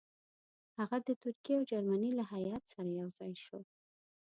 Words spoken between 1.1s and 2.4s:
ترکیې او جرمني له